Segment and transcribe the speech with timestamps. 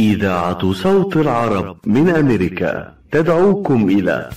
[0.00, 4.30] إذاعة صوت العرب من أمريكا تدعوكم إلى.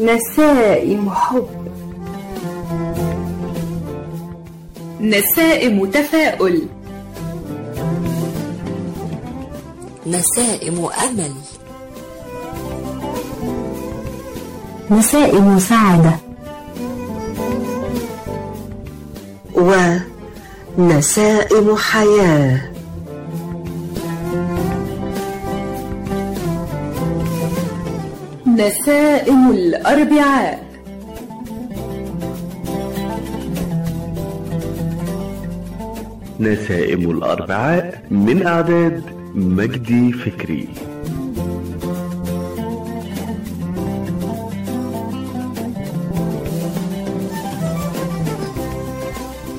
[0.00, 1.48] نسائم حب.
[5.00, 6.62] نسائم تفاؤل.
[10.06, 11.53] نسائم أمل.
[14.90, 16.12] نسائم سعادة
[20.78, 22.60] ونسائم حياة.
[28.46, 30.64] نسائم الأربعاء.
[36.40, 39.02] نسائم الأربعاء من إعداد
[39.34, 40.68] مجدي فكري.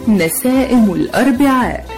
[0.08, 1.95] نسائم الأربعاء.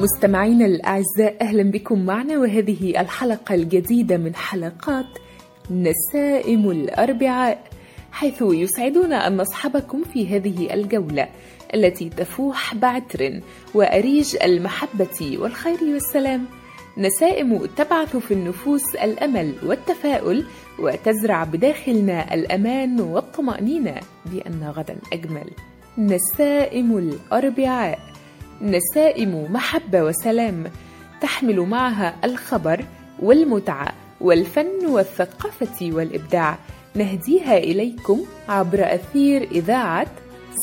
[0.00, 5.06] مستمعينا الأعزاء أهلا بكم معنا وهذه الحلقة الجديدة من حلقات
[5.70, 7.70] نسائم الأربعاء.
[8.12, 11.28] حيث يسعدنا أن نصحبكم في هذه الجولة
[11.74, 13.40] التي تفوح بعطر
[13.74, 16.44] وأريج المحبة والخير والسلام.
[16.98, 20.44] نسائم تبعث في النفوس الأمل والتفاؤل
[20.78, 23.94] وتزرع بداخلنا الأمان والطمأنينة
[24.26, 25.50] بأن غدا أجمل.
[25.98, 28.09] نسائم الأربعاء.
[28.62, 30.64] نسائم محبة وسلام.
[31.20, 32.84] تحمل معها الخبر
[33.22, 36.58] والمتعة والفن والثقافة والإبداع.
[36.94, 40.06] نهديها إليكم عبر أثير إذاعة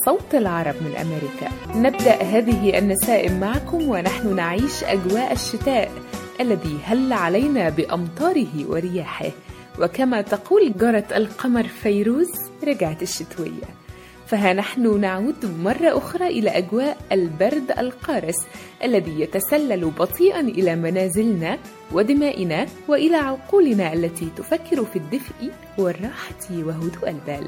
[0.05, 1.49] صوت العرب من أمريكا.
[1.75, 5.91] نبدأ هذه النسائم معكم ونحن نعيش أجواء الشتاء
[6.39, 9.29] الذي هل علينا بأمطاره ورياحه.
[9.81, 12.31] وكما تقول جارة القمر فيروز
[12.63, 13.86] رجعت الشتوية.
[14.27, 18.35] فها نحن نعود مرة أخرى إلى أجواء البرد القارس
[18.83, 21.57] الذي يتسلل بطيئا إلى منازلنا
[21.91, 27.47] ودمائنا وإلى عقولنا التي تفكر في الدفء والراحة وهدوء البال.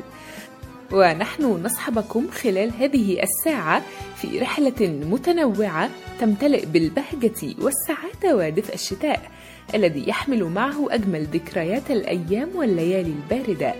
[0.92, 3.84] ونحن نصحبكم خلال هذه الساعة
[4.16, 5.90] في رحلة متنوعة
[6.20, 9.32] تمتلئ بالبهجة والسعادة ودفء الشتاء
[9.76, 13.74] الذي يحمل معه أجمل ذكريات الأيام والليالي الباردة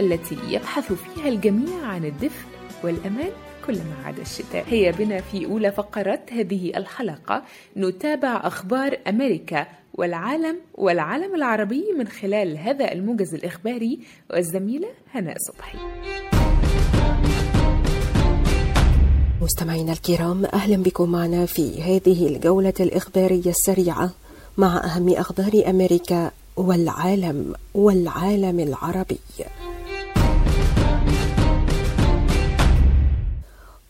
[0.00, 2.46] التي يبحث فيها الجميع عن الدفء
[2.84, 3.30] والأمان
[3.66, 4.64] كلما عاد الشتاء.
[4.68, 7.42] هيا بنا في أولى فقرات هذه الحلقة.
[7.76, 13.98] نتابع أخبار أمريكا والعالم والعالم العربي من خلال هذا الموجز الإخباري
[14.30, 15.78] والزميلة هناء صبحي.
[19.42, 24.10] مستمعينا الكرام أهلا بكم معنا في هذه الجولة الإخبارية السريعة
[24.58, 29.18] مع أهم أخبار أمريكا والعالم والعالم العربي.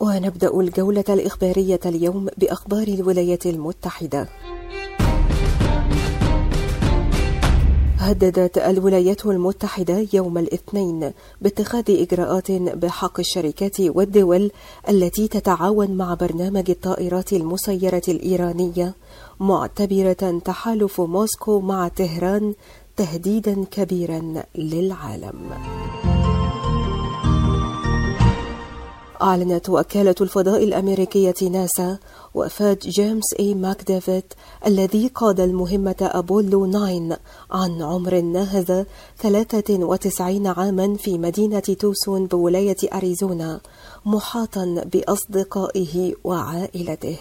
[0.06, 4.28] ونبدأ الجولة الإخبارية اليوم بأخبار الولايات المتحدة
[7.99, 11.12] هددت الولايات المتحدة يوم الاثنين
[11.43, 14.50] باتخاذ إجراءات بحق الشركات والدول
[14.89, 18.94] التي تتعاون مع برنامج الطائرات المسيرة الإيرانية
[19.41, 22.55] معتبرة تحالف موسكو مع طهران
[22.97, 25.38] تهديدا كبيرا للعالم.
[29.22, 31.99] أعلنت وكالة الفضاء الأمريكية ناسا
[32.34, 34.25] وفاة جيمس إي ماكديفيد
[34.66, 37.19] الذي قاد المهمة أبولو 9
[37.50, 38.84] عن عمر ناهز
[39.19, 43.61] 93 عاما في مدينة توسون بولاية أريزونا
[44.06, 47.19] محاطا بأصدقائه وعائلته.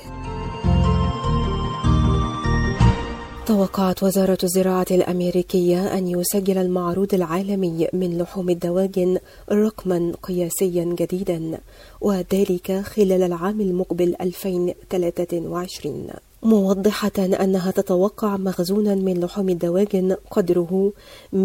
[3.45, 9.18] توقعت وزارة الزراعة الأمريكية أن يسجل المعروض العالمي من لحوم الدواجن
[9.51, 11.59] رقما قياسيا جديدا
[12.01, 16.07] وذلك خلال العام المقبل 2023
[16.44, 20.92] موضحة أنها تتوقع مخزونا من لحوم الدواجن قدره
[21.33, 21.38] 102.7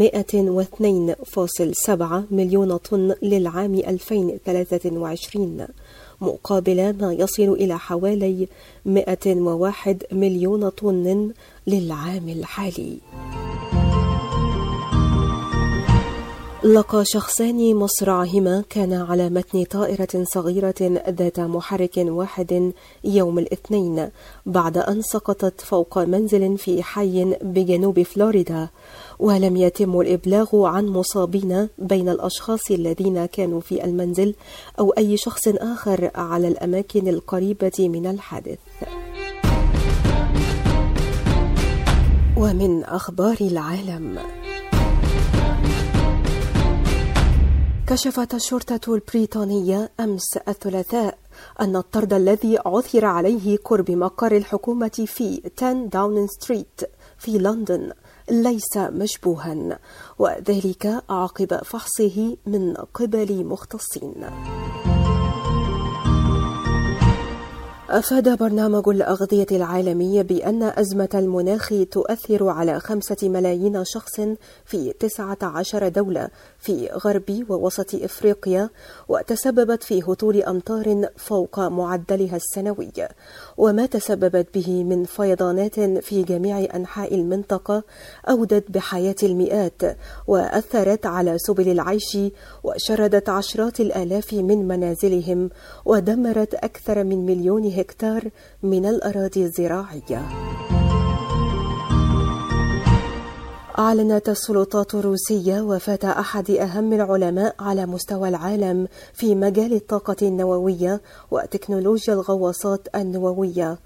[2.30, 5.66] مليون طن للعام 2023
[6.20, 8.48] مقابل ما يصل إلى حوالي
[8.86, 11.32] 101 مليون طن
[11.66, 12.98] للعام الحالي.
[16.64, 20.74] لقى شخصان مصرعهما كان على متن طائرة صغيرة
[21.10, 22.72] ذات محرك واحد
[23.04, 24.08] يوم الاثنين
[24.46, 28.68] بعد أن سقطت فوق منزل في حي بجنوب فلوريدا
[29.20, 34.34] ولم يتم الإبلاغ عن مصابين بين الأشخاص الذين كانوا في المنزل
[34.78, 38.58] أو أي شخص آخر على الأماكن القريبة من الحادث.
[42.36, 44.18] ومن أخبار العالم
[47.86, 51.18] كشفت الشرطة البريطانية أمس الثلاثاء
[51.60, 56.80] أن الطرد الذي عثر عليه قرب مقر الحكومة في 10 داونين ستريت
[57.18, 57.92] في لندن
[58.30, 59.78] ليس مشبوها
[60.18, 64.24] وذلك عقب فحصه من قبل مختصين.
[67.92, 74.20] أفاد برنامج الأغذية العالمي بأن أزمة المناخ تؤثر على خمسة ملايين شخص
[74.64, 76.28] في 19 دولة
[76.58, 78.70] في غرب ووسط إفريقيا
[79.08, 82.92] وتسببت في هطول أمطار فوق معدلها السنوي.
[83.56, 87.82] وما تسببت به من فيضانات في جميع أنحاء المنطقة
[88.28, 89.82] أودت بحياة المئات
[90.26, 92.18] وأثرت على سبل العيش
[92.64, 95.50] وشردت عشرات الآلاف من منازلهم
[95.84, 98.30] ودمرت أكثر من مليون هكتار
[98.62, 100.28] من الأراضي الزراعية.
[103.78, 111.00] أعلنت السلطات الروسية وفاة أحد أهم العلماء على مستوى العالم في مجال الطاقة النووية
[111.30, 113.78] وتكنولوجيا الغواصات النووية.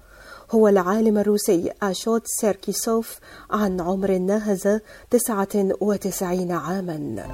[0.51, 3.19] هو العالم الروسي أشوت سيركيسوف
[3.51, 4.79] عن عمر ناهز
[5.11, 7.25] 99 عاماً.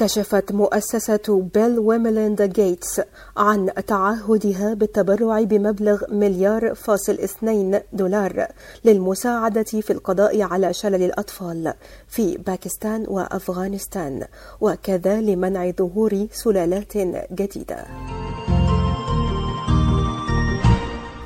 [0.00, 3.00] كشفت مؤسسة بيل وميليندا جيتس
[3.36, 8.46] عن تعهدها بالتبرع بمبلغ مليار فاصل اثنين دولار
[8.84, 11.74] للمساعدة في القضاء على شلل الأطفال
[12.08, 14.24] في باكستان وأفغانستان
[14.60, 16.96] وكذا لمنع ظهور سلالات
[17.32, 17.86] جديدة.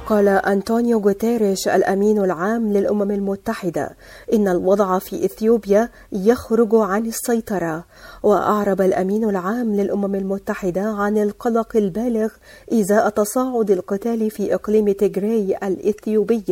[0.07, 3.91] قال أنطونيو غوتيريش الأمين العام للأمم المتحدة
[4.33, 7.85] إن الوضع في إثيوبيا يخرج عن السيطرة
[8.23, 12.29] وأعرب الأمين العام للأمم المتحدة عن القلق البالغ
[12.73, 16.45] إزاء تصاعد القتال في إقليم تيغراي الإثيوبي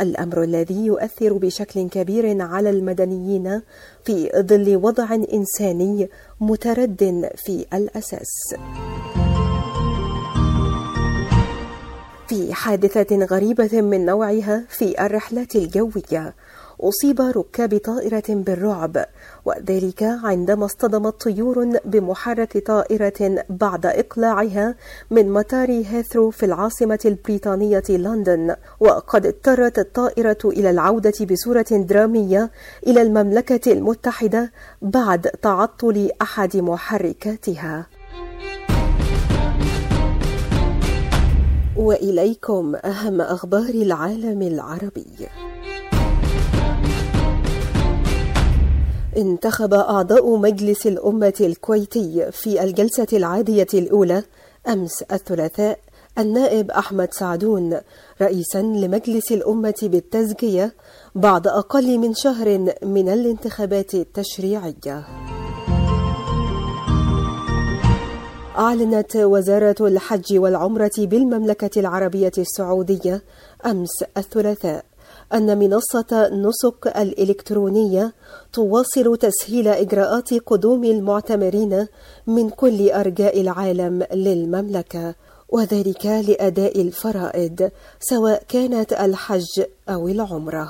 [0.00, 3.62] الأمر الذي يؤثر بشكل كبير على المدنيين
[4.04, 6.08] في ظل وضع إنساني
[6.40, 8.54] مترد في الأساس.
[12.34, 16.34] في حادثة غريبة من نوعها في الرحلات الجوية.
[16.80, 19.06] أصيب ركاب طائرة بالرعب
[19.44, 24.74] وذلك عندما اصطدمت طيور بمحرك طائرة بعد إقلاعها
[25.10, 28.56] من مطار هيثرو في العاصمة البريطانية لندن.
[28.80, 32.50] وقد اضطرت الطائرة إلى العودة بصورة درامية
[32.86, 34.52] إلى المملكة المتحدة
[34.82, 37.86] بعد تعطل أحد محركاتها.
[41.76, 45.06] وإليكم أهم أخبار العالم العربي.
[49.16, 54.22] انتخب أعضاء مجلس الأمة الكويتي في الجلسة العادية الأولى
[54.68, 55.78] أمس الثلاثاء
[56.18, 57.80] النائب أحمد سعدون
[58.22, 60.74] رئيسا لمجلس الأمة بالتزكية
[61.14, 65.04] بعد أقل من شهر من الانتخابات التشريعية.
[68.58, 73.22] أعلنت وزارة الحج والعمرة بالمملكة العربية السعودية
[73.66, 74.84] أمس الثلاثاء
[75.34, 78.12] أن منصة نسك الإلكترونية
[78.52, 81.86] تواصل تسهيل إجراءات قدوم المعتمرين
[82.26, 85.14] من كل أرجاء العالم للمملكة
[85.48, 87.70] وذلك لأداء الفرائض
[88.00, 90.68] سواء كانت الحج أو العمرة.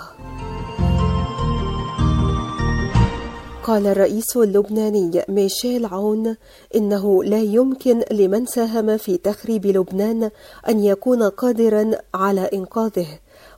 [3.65, 6.37] قال الرئيس اللبناني ميشيل عون
[6.75, 10.31] إنه لا يمكن لمن ساهم في تخريب لبنان
[10.69, 13.07] أن يكون قادرا على إنقاذه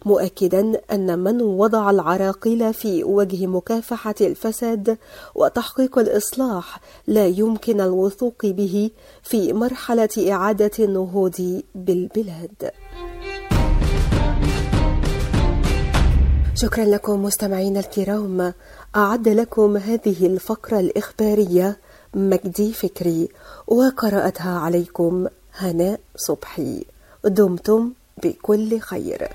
[0.04, 4.98] مؤكدا أن من وضع العراقيل في وجه مكافحة الفساد
[5.34, 8.90] وتحقيق الإصلاح لا يمكن الوثوق به
[9.22, 12.70] في مرحلة إعادة النهوض بالبلاد.
[16.54, 18.52] شكرا لكم مستمعينا الكرام
[18.96, 21.76] أعد لكم هذه الفقرة الإخبارية
[22.14, 23.28] مجدي فكري
[23.66, 25.26] وقرأتها عليكم
[25.58, 26.84] هناء صبحي.
[27.24, 29.28] دمتم بكل خير.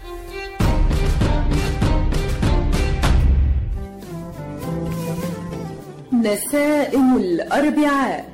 [6.13, 8.30] نسائم الأربعاء.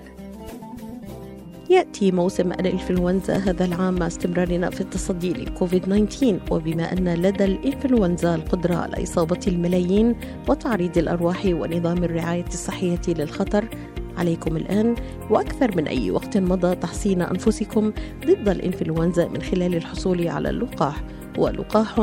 [1.69, 8.35] يأتي موسم الإنفلونزا هذا العام مع استمرارنا في التصدي لكوفيد 19 وبما أن لدى الإنفلونزا
[8.35, 10.15] القدرة على إصابة الملايين
[10.49, 13.65] وتعريض الأرواح ونظام الرعاية الصحية للخطر
[14.17, 14.95] عليكم الآن
[15.29, 17.93] وأكثر من أي وقت مضى تحصين أنفسكم
[18.25, 21.03] ضد الإنفلونزا من خلال الحصول على اللقاح.
[21.37, 21.99] ولقاح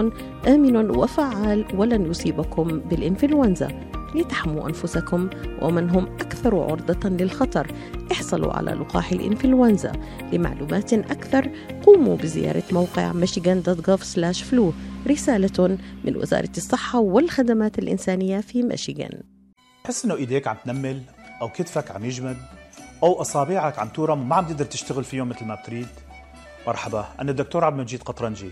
[0.48, 3.93] آمن وفعال ولن يصيبكم بالإنفلونزا.
[4.14, 5.30] لتحموا أنفسكم
[5.62, 7.72] ومن هم أكثر عرضة للخطر.
[8.12, 9.92] احصلوا على لقاح الإنفلونزا
[10.32, 11.50] لمعلومات أكثر.
[11.86, 14.62] قوموا بزيارة موقع michigan.gov/flu
[15.10, 19.20] رسالة من وزارة الصحة والخدمات الإنسانية في ميشيغان.
[19.84, 21.02] تحس إنه إيديك عم تنمل
[21.42, 22.36] أو كتفك عم يجمد
[23.02, 25.86] أو أصابعك عم تورم وما عم تقدر تشتغل فيهم مثل ما بتريد.
[26.66, 28.50] مرحبا أنا الدكتور عبد المجيد قطرنجي.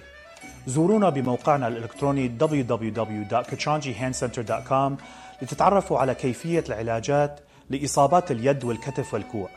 [0.66, 4.92] زورونا بموقعنا الإلكتروني www.kachanjihandcenter.com
[5.42, 9.48] لتتعرفوا على كيفية العلاجات لإصابات اليد والكتف والكوع.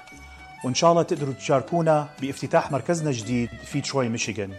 [0.65, 4.49] وإن شاء الله تقدروا تشاركونا بافتتاح مركزنا الجديد في تروي ميشيغان.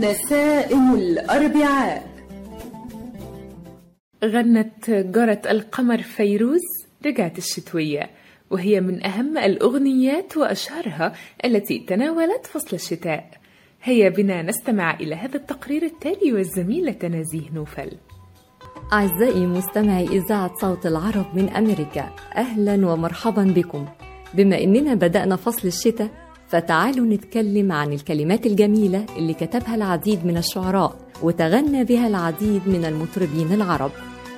[0.00, 2.14] نسائم الأربعاء.
[4.24, 6.60] غنت جارة القمر فيروز
[7.06, 8.10] رجعت الشتوية
[8.50, 11.12] وهي من أهم الأغنيات وأشهرها
[11.44, 13.30] التي تناولت فصل الشتاء.
[13.82, 17.90] هيا بنا نستمع إلى هذا التقرير التالي والزميلة نزيه نوفل.
[18.92, 23.86] أعزائي مستمعي إذاعة صوت العرب من أمريكا أهلا ومرحبا بكم.
[24.34, 30.96] بما إننا بدأنا فصل الشتاء فتعالوا نتكلم عن الكلمات الجميلة اللي كتبها العديد من الشعراء
[31.22, 33.90] وتغنى بها العديد من المطربين العرب.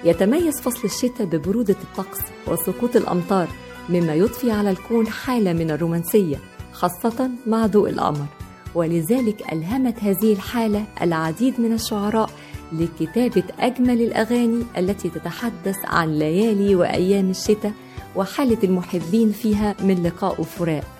[0.05, 3.49] يتميز فصل الشتاء ببرودة الطقس وسقوط الأمطار
[3.89, 6.37] مما يضفي على الكون حالة من الرومانسية
[6.73, 8.27] خاصة مع ضوء القمر.
[8.75, 12.31] ولذلك ألهمت هذه الحالة العديد من الشعراء
[12.73, 17.73] لكتابة أجمل الأغاني التي تتحدث عن ليالي وأيام الشتاء
[18.17, 20.96] وحالة المحبين فيها من لقاء وفراق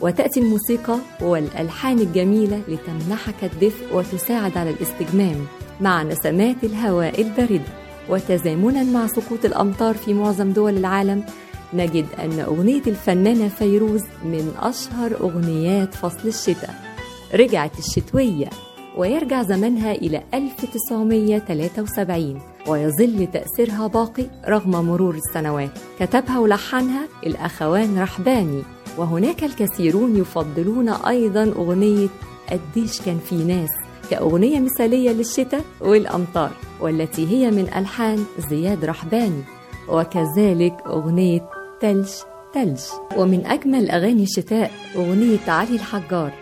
[0.00, 5.46] وتأتي الموسيقى والألحان الجميلة لتمنحك الدفء وتساعد على الاستجمام
[5.80, 7.64] مع نسمات الهواء الباردة
[8.08, 11.24] وتزامنا مع سقوط الأمطار في معظم دول العالم
[11.74, 16.74] نجد أن أغنية الفنانة فيروز من أشهر أغنيات فصل الشتاء.
[17.34, 18.46] رجعت الشتوية
[18.96, 25.70] ويرجع زمنها إلى 1973 ويظل تأثيرها باقي رغم مرور السنوات.
[26.00, 28.62] كتبها ولحنها الأخوان رحباني.
[28.98, 32.08] وهناك الكثيرون يفضلون أيضا أغنية
[32.50, 33.70] قديش كان في ناس
[34.10, 36.50] كأغنية مثالية للشتاء والأمطار
[36.80, 39.42] والتي هي من ألحان زياد رحباني
[39.88, 41.50] وكذلك أغنية
[41.80, 42.08] تلج
[42.54, 42.80] تلج.
[43.16, 46.32] ومن أجمل أغاني الشتاء أغنية علي الحجار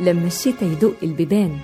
[0.00, 1.56] لما الشتاء يدق البيبان.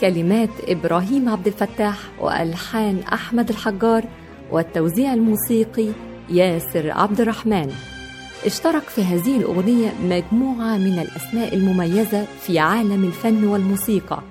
[0.00, 4.04] كلمات إبراهيم عبد الفتاح وألحان أحمد الحجار
[4.52, 5.88] والتوزيع الموسيقي
[6.30, 7.95] ياسر عبد الرحمن.
[8.44, 14.22] اشترك في هذه الأغنية مجموعة من الأسماء المميزة في عالم الفن والموسيقى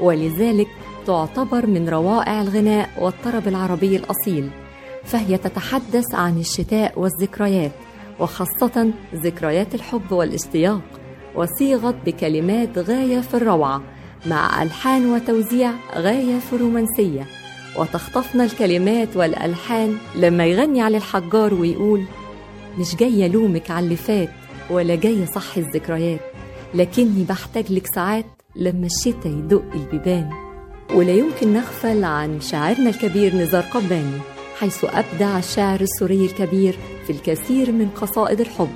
[0.00, 0.68] ولذلك
[1.06, 4.50] تعتبر من روائع الغناء والطرب العربي الأصيل.
[5.04, 7.72] فهي تتحدث عن الشتاء والذكريات
[8.20, 10.80] وخاصة ذكريات الحب والاشتياق
[11.34, 13.82] وصيغت بكلمات غاية في الروعة
[14.26, 17.26] مع ألحان وتوزيع غاية في الرومانسية.
[17.78, 22.04] وتخطفنا الكلمات والألحان لما يغني على الحجار ويقول
[22.78, 24.28] مش جاي ألومك على اللي فات
[24.70, 26.20] ولا جاي أصحي الذكريات
[26.74, 28.24] لكني بحتاج لك ساعات
[28.56, 30.30] لما الشتا يدق البيبان.
[30.94, 34.18] ولا يمكن نغفل عن شاعرنا الكبير نزار قباني
[34.58, 38.70] حيث أبدع الشاعر السوري الكبير في الكثير من قصائد الحب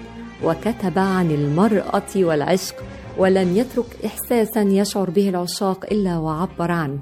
[0.44, 2.74] وكتب عن المرأة والعشق
[3.18, 6.98] ولم يترك إحساسا يشعر به العشاق إلا وعبر عنه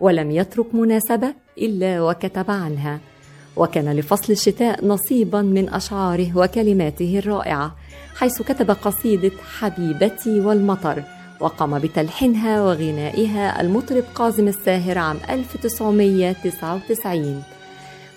[0.00, 3.00] ولم يترك مناسبة إلا وكتب عنها.
[3.58, 7.76] وكان لفصل الشتاء نصيبا من أشعاره وكلماته الرائعة
[8.16, 11.02] حيث كتب قصيدة حبيبتي والمطر
[11.40, 17.42] وقام بتلحينها وغنائها المطرب كاظم الساهر عام 1999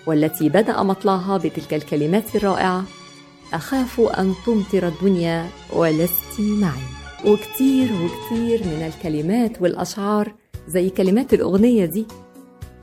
[0.07, 2.83] والتي بدأ مطلعها بتلك الكلمات الرائعة
[3.53, 6.81] أخاف أن تمطر الدنيا ولست معي.
[7.25, 10.33] وكتير وكتير من الكلمات والأشعار
[10.67, 12.05] زي كلمات الأغنية دي.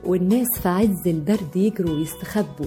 [0.05, 2.65] والناس في عز البرد يجروا ويستخبوا.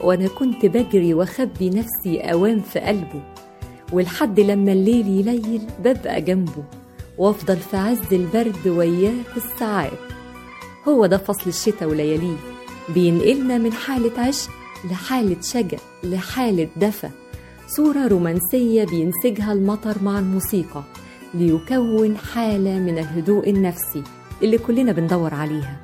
[0.00, 3.22] وأنا كنت بجري وأخبي نفسي أوام في قلبه.
[3.92, 6.64] ولحد لما الليل يليل ببقى جنبه.
[7.18, 9.98] وأفضل في عز البرد وياه الساعات
[10.88, 12.36] هو ده فصل الشتاء ولياليه.
[12.94, 14.50] بينقلنا من حالة عشق
[14.90, 17.08] لحالة شجع لحالة دفى.
[17.68, 20.82] صورة رومانسية بينسجها المطر مع الموسيقى.
[21.34, 24.02] ليكون حالة من الهدوء النفسي
[24.42, 25.80] اللي كلنا بندور عليها.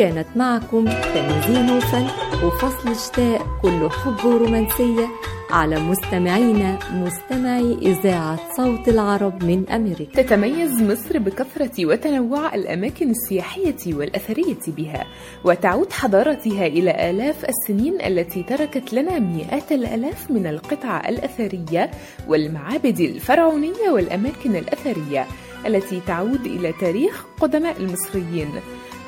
[0.00, 2.06] كانت معكم تنزين نوفل
[2.46, 5.06] وفصل الشتاء كله حب ورومانسية
[5.50, 10.22] على مستمعينا مستمعي إذاعة صوت العرب من أمريكا.
[10.22, 15.06] تتميز مصر بكثرة وتنوع الأماكن السياحية والأثرية بها
[15.44, 21.90] وتعود حضارتها إلى آلاف السنين التي تركت لنا مئات الآلاف من القطع الأثرية
[22.28, 25.26] والمعابد الفرعونية والأماكن الأثرية
[25.66, 28.50] التي تعود إلى تاريخ قدماء المصريين.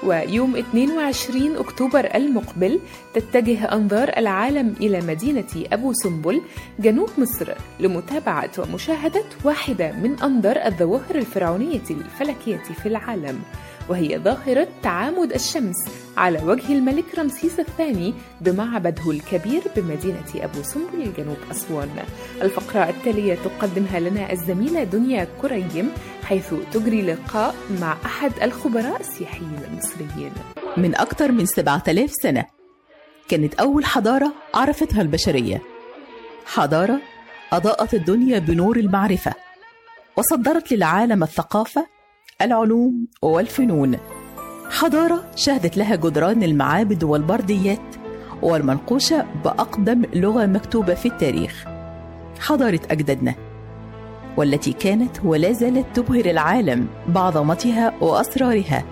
[0.04, 2.80] ويوم 22 أكتوبر المقبل
[3.14, 6.42] تتجه أنظار العالم إلى مدينة أبو سمبل
[6.80, 7.48] جنوب مصر
[7.80, 13.42] لمتابعة ومشاهدة واحدة من أنظر الظواهر الفرعونية الفلكية في العالم.
[13.88, 15.76] وهي ظاهرة تعامد الشمس
[16.16, 21.88] على وجه الملك رمسيس الثاني بمعبده الكبير بمدينة أبو سمبل جنوب أسوان.
[22.42, 25.90] الفقرة التالية تقدمها لنا الزميلة دنيا كريم
[26.24, 30.32] حيث تجري لقاء مع أحد الخبراء السياحيين المصريين.
[30.76, 32.44] من أكثر من 7000 سنة
[33.28, 35.62] كانت أول حضارة عرفتها البشرية.
[36.46, 37.00] حضارة
[37.52, 39.34] أضاءت الدنيا بنور المعرفة
[40.16, 41.86] وصدرت للعالم الثقافة
[42.42, 43.96] العلوم والفنون.
[44.70, 47.96] حضارة شهدت لها جدران المعابد والبرديات
[48.42, 51.64] والمنقوشة بأقدم لغة مكتوبة في التاريخ.
[52.40, 53.34] حضارة أجدادنا
[54.36, 58.84] والتي كانت ولا زالت تبهر العالم بعظمتها وأسرارها.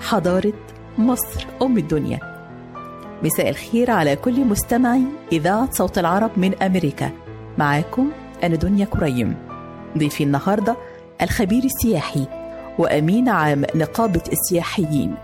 [0.00, 0.52] حضارة
[0.98, 2.18] مصر أم الدنيا.
[3.24, 7.10] مساء الخير على كل مستمعي إذاعة صوت العرب من أمريكا.
[7.58, 8.10] معاكم
[8.44, 9.36] أنا دنيا كريم.
[9.98, 10.76] ضيفي النهاردة
[11.22, 12.26] الخبير السياحي
[12.78, 15.14] وأمين عام نقابة السياحيين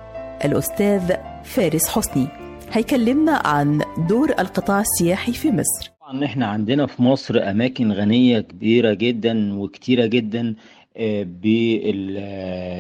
[0.44, 1.12] الأستاذ
[1.44, 2.26] فارس حسني.
[2.72, 5.92] هيكلمنا عن دور القطاع السياحي في مصر.
[6.00, 10.54] طبعا إحنا عندنا في مصر أماكن غنية كبيرة جدا وكتيرة جدا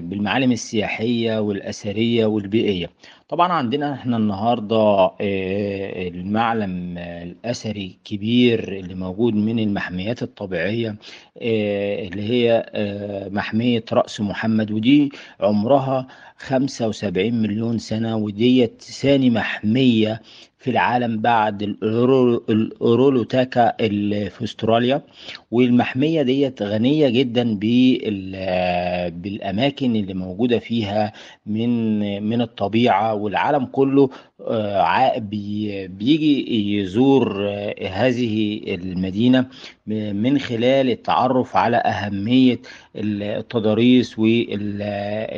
[0.00, 2.90] بالمعالم السياحية والأثرية والبيئية.
[3.32, 5.10] طبعا عندنا إحنا النهارده
[6.08, 10.96] المعلم الأثري كبير اللي موجود من المحميات الطبيعية
[11.36, 12.66] اللي هي
[13.32, 16.06] محمية رأس محمد ودي عمرها
[16.42, 20.22] 75 مليون سنة وديت ثاني محمية
[20.58, 21.62] في العالم بعد
[22.50, 25.02] الأورولوتاكا اللي في أستراليا.
[25.50, 27.58] والمحمية ديت غنية جدا
[29.10, 31.12] بالأماكن اللي موجودة فيها
[31.46, 34.10] من من الطبيعة والعالم كله
[35.86, 39.46] بيجي يزور آه، هذه المدينة
[39.86, 42.60] من خلال التعرف على أهمية
[42.96, 44.18] التضاريس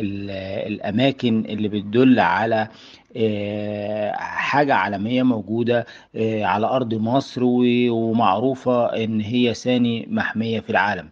[0.05, 2.69] والأماكن اللي بتدل على
[3.17, 5.87] آه، حاجة عالمية موجودة
[6.17, 11.09] آه، على أرض مصر ومعروفة إن هي ثاني محمية في العالم.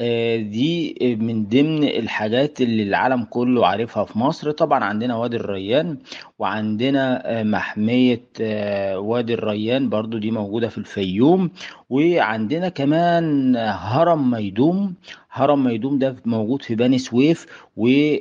[0.00, 4.50] آه، دي من ضمن الحاجات اللي العالم كله عارفها في مصر.
[4.50, 5.98] طبعا عندنا وادي الريان
[6.38, 11.50] وعندنا آه، محمية آه، وادي الريان برضو دي موجودة في الفيوم.
[11.90, 14.94] وعندنا كمان هرم ميدوم.
[15.30, 17.46] هرم ميدوم ده موجود في بني سويف.
[17.76, 18.16] و-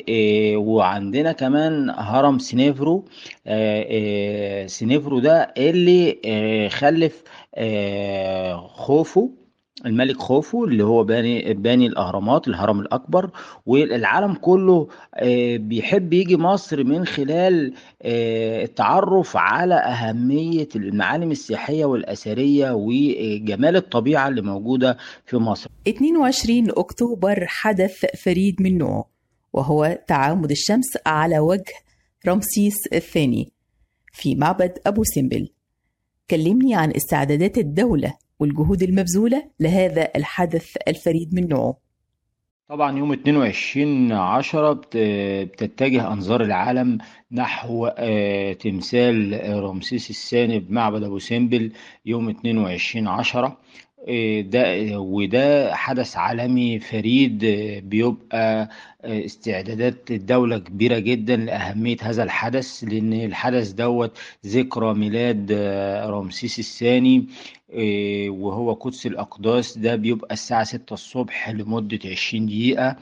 [0.57, 3.05] وعندنا كمان هرم سنيفرو.
[3.47, 7.23] آه، سنيفرو ده اللي خلف
[8.57, 9.29] خوفو
[9.85, 13.29] الملك خوفو اللي هو باني باني الأهرامات الهرم الأكبر
[13.65, 22.71] والعالم كله آه، بيحب يجي مصر من خلال آه، التعرف على أهمية المعالم السياحية والأثرية
[22.71, 25.69] وجمال الطبيعة اللي موجودة في مصر.
[25.87, 29.09] 22 أكتوبر حدث فريد من نوعه
[29.53, 31.73] وهو تعامد الشمس على وجه
[32.27, 33.51] رمسيس الثاني
[34.13, 35.49] في معبد أبو سمبل.
[36.29, 41.77] كلمني عن استعدادات الدولة والجهود المبذولة لهذا الحدث الفريد من نوعه.
[42.69, 44.97] طبعا يوم 22 عشرة بت-
[45.53, 46.97] بتتجه أنظار العالم
[47.31, 51.71] نحو آه، تمثال رمسيس الثاني بمعبد أبو سمبل
[52.05, 53.57] يوم 22 عشرة.
[54.41, 57.45] ده وده حدث عالمي فريد
[57.89, 58.69] بيبقى
[59.05, 66.59] آه، استعدادات الدولة كبيرة جدا لأهمية هذا الحدث لأن الحدث دوت ذكرى ميلاد آه، رمسيس
[66.59, 67.27] الثاني
[67.73, 69.77] آه، وهو قدس الأقداس.
[69.77, 72.95] ده بيبقى الساعة 6 الصبح لمدة 20 دقيقة.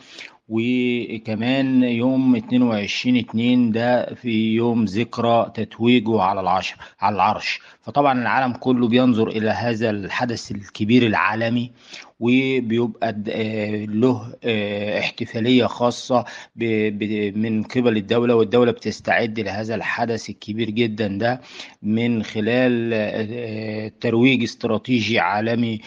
[0.50, 7.60] وكمان يوم 22 2 ده في يوم ذكرى تتويجه على العشر على العرش.
[7.84, 11.72] فطبعا العالم كله بينظر إلى هذا الحدث الكبير العالمي
[12.20, 15.00] وبيبقى آه، له آه،
[16.56, 21.42] ب- ب- من قبل الدولة والدولة بتستعد لهذا الحدث الكبير جدا ده
[21.84, 25.80] من خلال آه، ترويج استراتيجي عالمي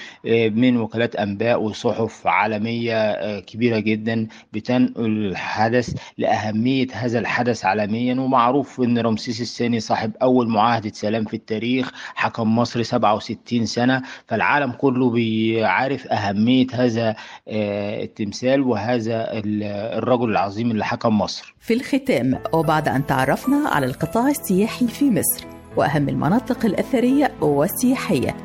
[0.51, 8.15] من وكالات أنباء وصحف عالمية آه، كبيرة جدا بتنقل الحدث لأهمية هذا الحدث عالميا.
[8.21, 14.73] ومعروف إن رمسيس الثاني صاحب أول معاهدة سلام في التاريخ حكم مصر 67 سنة فالعالم
[14.73, 17.17] كله بيعرف أهمية هذا
[17.49, 19.63] آه، التمثال وهذا ال-
[19.99, 21.55] الرجل العظيم اللي حكم مصر.
[21.61, 25.47] في الختام وبعد أن تعرفنا على القطاع السياحي في مصر
[25.77, 28.37] وأهم المناطق الأثرية والسياحية.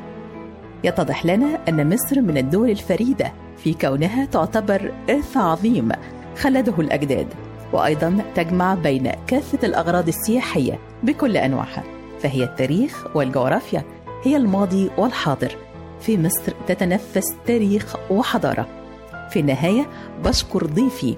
[0.84, 5.88] يتضح لنا أن مصر من الدول الفريدة في كونها تعتبر إرث عظيم
[6.38, 7.26] خلده الأجداد.
[7.72, 11.82] وأيضا تجمع بين كافة الأغراض السياحية بكل أنواعها.
[12.22, 13.82] فهي التاريخ والجغرافيا
[14.24, 15.56] هي الماضي والحاضر.
[16.00, 18.66] في مصر تتنفس تاريخ وحضارة.
[19.30, 19.86] في النهاية
[20.24, 21.16] بشكر ضيفي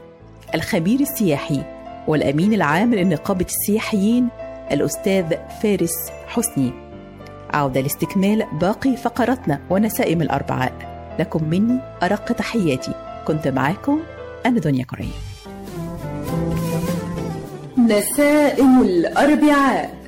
[0.55, 1.63] الخبير السياحي
[2.09, 4.29] والأمين العام لنقابة السياحيين
[4.73, 6.73] الأستاذ فارس حسني.
[7.51, 10.73] عودة لاستكمال باقي فقراتنا ونسائم الأربعاء.
[11.19, 12.93] لكم مني أرق تحياتي.
[13.27, 14.01] كنت معاكم
[14.47, 15.11] أنا دنيا كوريا
[17.79, 20.04] نسائم الأربعاء.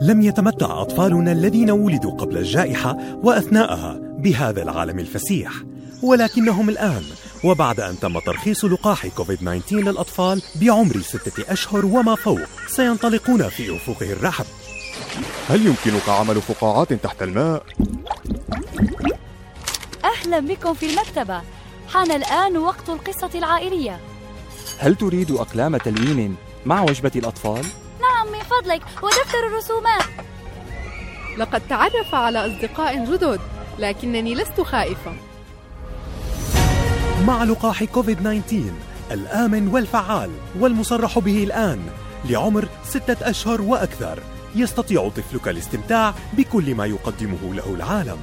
[0.00, 5.52] لم يتمتع أطفالنا الذين ولدوا قبل الجائحة وأثناءها بهذا العالم الفسيح
[6.02, 7.02] ولكنهم الآن
[7.44, 14.02] وبعد أن تم ترخيص لقاح كوفيد-19 للأطفال بعمر ستة أشهر وما فوق سينطلقون في أفق
[14.02, 14.44] الرحب
[15.48, 17.62] هل يمكنك عمل فقاعات تحت الماء؟
[20.04, 21.42] أهلا بكم في المكتبة
[21.88, 24.00] حان الآن وقت القصة العائلية
[24.78, 26.36] هل تريد أقلام تلوين
[26.66, 27.64] مع وجبة الأطفال؟
[28.32, 30.04] من فضلك ودفتر الرسومات.
[31.38, 33.40] لقد تعرف على أصدقاء جدد
[33.78, 35.12] لكنني لست خائفة.
[37.26, 38.54] مع لقاح كوفيد-19
[39.10, 41.80] الآمن والفعال والمصرح به الآن
[42.24, 44.22] لعمر ستة أشهر وأكثر.
[44.54, 48.18] يستطيع طفلك الاستمتاع بكل ما يقدمه له العالم.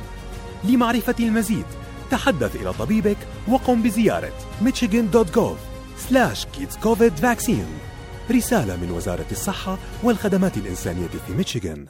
[0.64, 1.66] لمعرفة المزيد
[2.12, 3.18] تحدث إلى طبيبك
[3.48, 5.58] وقم بزيارة michigan.gov
[6.10, 7.97] slash kids covid vaccine.
[8.32, 11.88] رسالة من وزارة الصحة والخدمات الإنسانية في ميشيغان.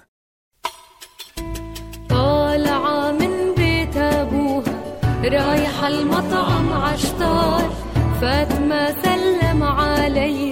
[2.09, 7.73] طالعة من بيت أبوها رايحة المطعم عشتار
[8.21, 10.51] فاطمة سلم علي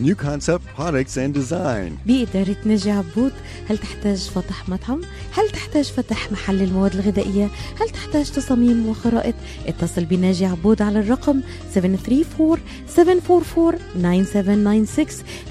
[0.00, 1.92] New Concept Products and Design.
[2.06, 3.32] بإدارة نجي عبود
[3.68, 5.00] هل تحتاج فتح مطعم؟
[5.32, 7.48] هل تحتاج فتح محل للمواد الغذائية؟
[7.80, 9.34] هل تحتاج تصاميم وخرائط؟
[9.66, 11.40] اتصل بناجي عبود على الرقم
[12.96, 13.00] 734-744-9796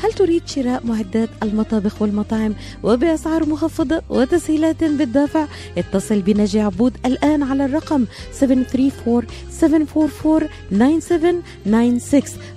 [0.04, 5.46] هل تريد شراء معدات المطابخ والمطاعم وبأسعار مخفضة وتسهيلات بالدافع؟
[5.78, 8.06] اتصل بناجي عبود الآن على الرقم
[8.40, 8.44] 734-744-9796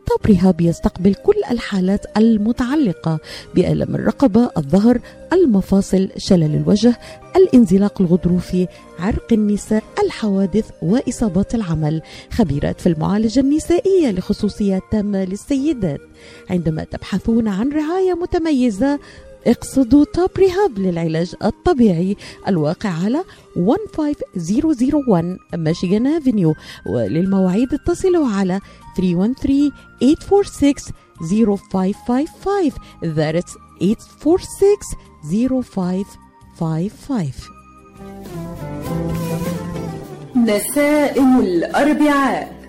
[0.19, 3.19] طب رهاب يستقبل كل الحالات المتعلقة
[3.55, 4.99] بألم الرقبة الظهر
[5.33, 6.95] المفاصل شلل الوجه
[7.35, 8.67] الانزلاق الغضروفي
[8.99, 12.01] عرق النساء الحوادث وإصابات العمل.
[12.31, 16.01] خبيرات في المعالجة النسائية لخصوصيات تامة للسيدات
[16.49, 18.99] عندما تبحثون عن رعاية متميزة
[19.47, 23.23] اقصدوا توب ريهاب للعلاج الطبيعي الواقع على
[23.55, 28.59] 15001 ميشيغان افنيو وللمواعيد اتصلوا على
[28.97, 30.73] 313 846
[31.21, 32.71] 0555
[33.03, 33.57] that's
[34.19, 36.05] 846
[36.59, 37.31] 0555
[40.35, 42.60] نسائم الأربعاء.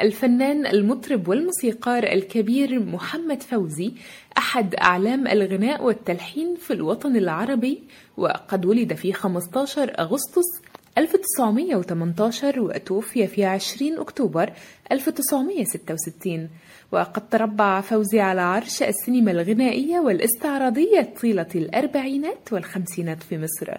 [0.00, 3.92] الفنان المطرب والموسيقار الكبير محمد فوزي
[4.38, 7.82] أحد أعلام الغناء والتلحين في الوطن العربي
[8.16, 10.62] وقد ولد في 15 أغسطس
[10.98, 14.52] 1918 وتوفي في 20 أكتوبر
[14.92, 16.48] 1966
[16.92, 23.74] وقد تربع فوزي على عرش السينما الغنائية والاستعراضية طيلة الأربعينات والخمسينات في مصر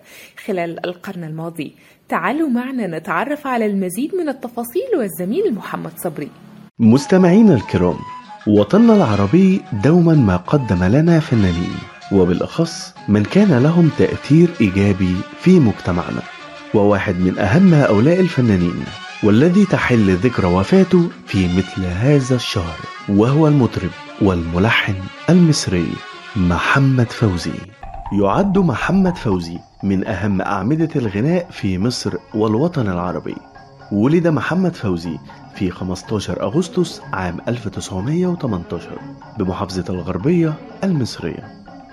[0.46, 1.76] خلال القرن الماضي.
[2.10, 6.30] تعالوا معنا نتعرف على المزيد من التفاصيل والزميل محمد صبري.
[6.80, 7.98] مستمعينا الكرام
[8.48, 11.76] وطننا العربي دوما ما قدم لنا فنانين
[12.12, 16.22] وبالأخص من كان لهم تأثير إيجابي في مجتمعنا
[16.74, 18.86] وواحد من أهم هؤلاء الفنانين.
[19.24, 23.90] والذي تحل ذكرى وفاته في مثل هذا الشهر وهو المطرب
[24.22, 24.96] والملحن
[25.30, 25.92] المصري
[26.36, 27.54] محمد فوزي.
[28.22, 33.36] يعد محمد فوزي من أهم أعمدة الغناء في مصر والوطن العربي.
[33.92, 35.18] ولد محمد فوزي
[35.56, 39.00] في 15 أغسطس عام 1918
[39.40, 40.54] بمحافظة الغربية
[40.84, 41.44] المصرية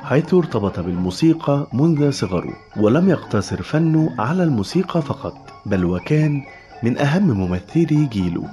[0.05, 5.35] حيث ارتبط بالموسيقى منذ صغره ولم يقتصر فنه على الموسيقى فقط
[5.67, 6.43] بل وكان
[6.85, 8.49] من أهم ممثلي جيله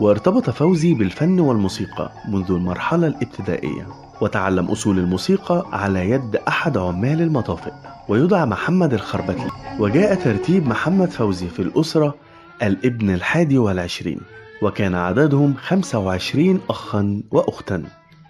[0.00, 3.86] وارتبط فوزي بالفن والموسيقى منذ المرحلة الابتدائية
[4.20, 7.72] وتعلم أصول الموسيقى على يد أحد عمال المطافئ
[8.08, 12.14] ويدعى محمد الخربتي وجاء ترتيب محمد فوزي في الأسرة
[12.62, 14.20] الابن الحادي والعشرين
[14.62, 17.82] وكان عددهم 25 أخا وأختا.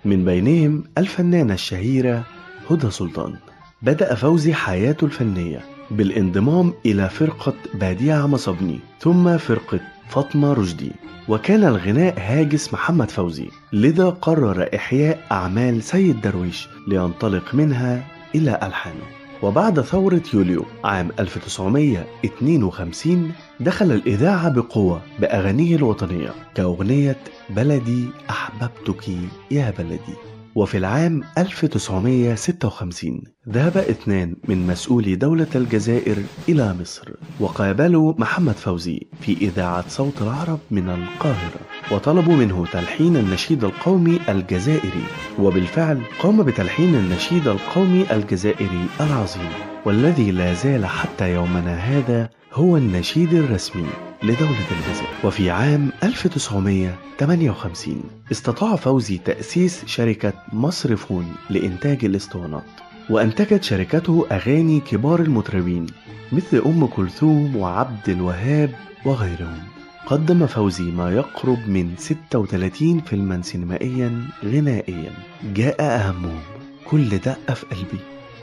[0.04, 2.22] من بينهم الفنانة الشهيرة
[2.70, 3.34] هدى سلطان.
[3.82, 10.92] بدأ فوزي حياته الفنية بالانضمام إلى فرقة بادية مصبني ثم فرقة فاطمة رشدي.
[11.28, 19.04] وكان الغناء هاجس محمد فوزي لذا قرر إحياء أعمال سيد درويش لينطلق منها إلى ألحانه.
[19.42, 27.16] وبعد ثورة يوليو عام 1952 دخل الإذاعة بقوة بأغانيه الوطنية كأغنية
[27.50, 29.08] بلدي أحببتك
[29.50, 30.37] يا بلدي.
[30.54, 36.16] وفي العام 1956 ذهب اثنان من مسؤولي دولة الجزائر
[36.48, 41.60] إلى مصر وقابلوا محمد فوزي في إذاعة صوت العرب من القاهرة
[41.92, 45.04] وطلبوا منه تلحين النشيد القومي الجزائري
[45.38, 49.50] وبالفعل قام بتلحين النشيد القومي الجزائري العظيم
[49.84, 53.86] والذي لا زال حتى يومنا هذا هو النشيد الرسمي
[54.22, 62.64] لدولة الجزائر وفي عام 1958 استطاع فوزي تأسيس شركة مصرفون لإنتاج الإسطوانات.
[63.10, 65.86] وأنتجت شركته أغاني كبار المطربين
[66.32, 69.58] مثل أم كلثوم وعبد الوهاب وغيرهم.
[70.06, 75.12] قدم فوزي ما يقرب من 36 فيلما سينمائيا غنائيا.
[75.54, 76.40] جاء أهمهم
[76.84, 77.98] كل دقة في قلبي.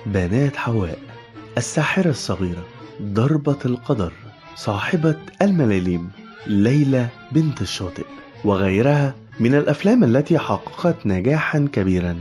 [0.05, 0.99] بنات حواء
[1.57, 2.74] الساحرة الصغيرة.
[3.01, 4.13] ضربة القدر
[4.55, 6.09] صاحبة الملاليم
[6.47, 8.05] ليلى بنت الشاطئ
[8.43, 12.17] وغيرها من الأفلام التي حققت نجاحا كبيرا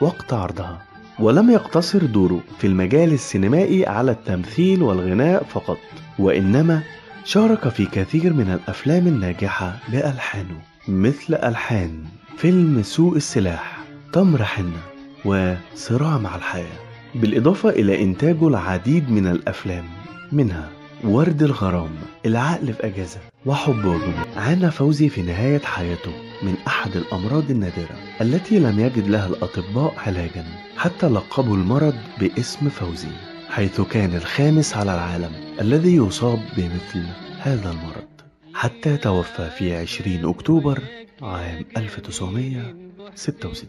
[0.00, 0.82] وقت عرضها.
[1.18, 5.78] ولم يقتصر دوره في المجال السينمائي على التمثيل والغناء فقط
[6.18, 6.82] وإنما
[7.24, 12.04] شارك في كثير من الأفلام الناجحة بألحانه مثل ألحان
[12.36, 13.78] فيلم سوق السلاح
[14.12, 14.82] تمر حنة
[15.24, 16.78] وصراع مع الحياة.
[17.14, 19.84] بالإضافة إلى إنتاجه العديد من الأفلام
[20.32, 20.70] منها
[21.04, 21.90] ورد الغرام
[22.26, 26.12] العقل في أجازة وحب وجنون عانى فوزي في نهاية حياته
[26.42, 30.44] من أحد الأمراض النادرة التي لم يجد لها الأطباء علاجا
[30.76, 33.08] حتى لقبوا المرض باسم فوزي
[33.50, 37.02] حيث كان الخامس على العالم الذي يصاب بمثل
[37.38, 38.06] هذا المرض.
[38.54, 40.82] حتى توفى في 20 أكتوبر
[41.22, 43.68] عام 1966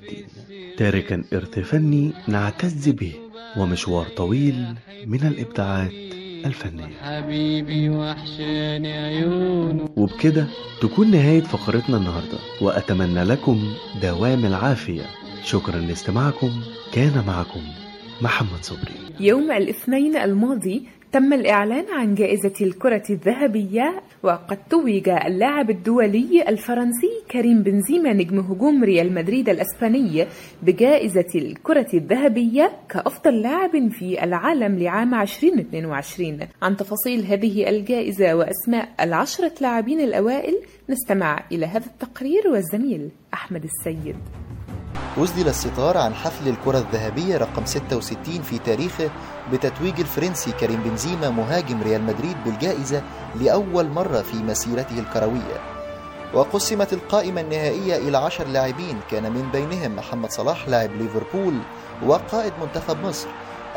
[0.78, 3.14] تاركا إرث فني نعتز به
[3.58, 5.92] ومشوار طويل من الإبداعات
[6.46, 6.98] الفنية.
[7.04, 9.90] حبيبي وحشاني عيونه.
[9.98, 10.48] وبكده
[10.82, 15.06] تكون نهاية فقرتنا النهاردة وأتمنى لكم دوام العافية.
[15.44, 16.52] شكرا لاستماعكم
[16.94, 17.62] كان معكم
[18.22, 18.94] محمد صبري.
[19.20, 27.64] يوم الاثنين الماضي تم الإعلان عن جائزة الكرة الذهبية وقد توج اللاعب الدولي الفرنسي كريم
[27.64, 30.28] بنزيما نجم هجوم ريال مدريد الأسباني
[30.64, 39.54] بجائزة الكرة الذهبية كأفضل لاعب في العالم لعام 2022 عن تفاصيل هذه الجائزة وأسماء العشرة
[39.62, 40.56] لاعبين الأوائل
[40.90, 44.16] نستمع إلى هذا التقرير والزميل أحمد السيد.
[45.18, 49.10] أسدل الستار عن حفل الكرة الذهبية رقم 66 في تاريخه
[49.52, 53.02] بتتويج الفرنسي كريم بنزيما مهاجم ريال مدريد بالجائزة
[53.36, 55.78] لأول مرة في مسيرته الكروية.
[56.34, 61.60] وقسمت القائمة النهائية إلى عشر لاعبين كان من بينهم محمد صلاح لاعب ليفربول
[62.06, 63.28] وقائد منتخب مصر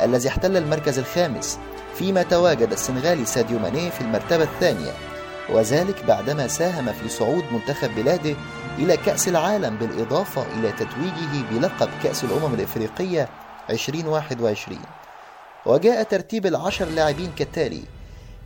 [0.03, 1.59] الذي احتل المركز الخامس
[1.95, 4.93] فيما تواجد السنغالي ساديو ماني في المرتبة الثانية.
[5.53, 8.35] وذلك بعدما ساهم في صعود منتخب بلاده
[8.79, 13.29] إلى كأس العالم بالإضافة إلى تتويجه بلقب كأس الأمم الإفريقية
[13.71, 14.79] 2021
[15.67, 17.83] وجاء ترتيب العشر لاعبين كالتالي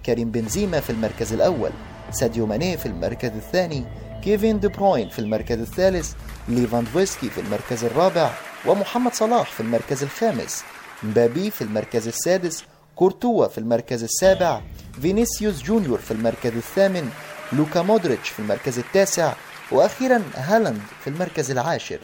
[0.06, 1.70] كريم بنزيما في المركز الأول
[2.10, 3.84] ساديو ماني في المركز الثاني
[4.24, 6.12] كيفين دي بروين في المركز الثالث
[6.48, 8.30] ليفاندوفسكي في المركز الرابع
[8.66, 10.64] ومحمد صلاح في المركز الخامس
[11.02, 12.64] مبابي في المركز السادس
[12.96, 14.60] كورتوا في المركز السابع
[15.02, 17.10] فينيسيوس جونيور في المركز الثامن
[17.52, 19.32] لوكا مودريتش في المركز التاسع
[19.74, 21.98] وأخيرا هالاند في المركز العاشر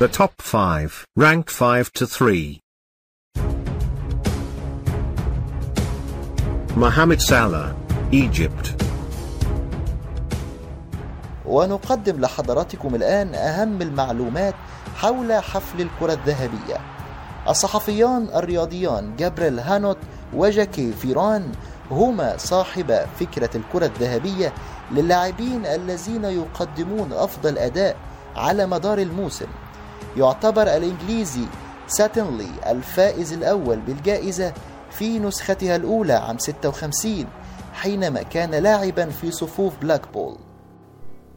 [0.00, 2.60] The top 5, ranked 5 to 3.
[6.76, 7.74] Mohamed Salah,
[8.12, 8.74] Egypt.
[11.46, 14.54] ونقدم لحضراتكم الآن أهم المعلومات
[14.96, 16.76] حول حفل الكرة الذهبية
[17.48, 19.98] الصحفيان الرياضيان جابريل هانوت
[20.34, 21.52] وجاكي فيران
[21.90, 24.52] هما صاحب فكرة الكرة الذهبية
[24.92, 27.96] للاعبين الذين يقدمون أفضل أداء
[28.36, 29.46] على مدار الموسم.
[30.16, 31.44] يعتبر الإنجليزي
[31.88, 34.52] ساتنلي الفائز الأول بالجائزة
[34.90, 37.26] في نسختها الأولى عام 56
[37.72, 40.36] حينما كان لاعبا في صفوف بلاكبول